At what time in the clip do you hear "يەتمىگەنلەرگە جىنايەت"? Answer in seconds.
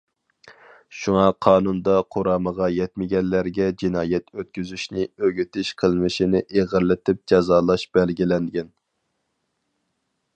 2.75-4.33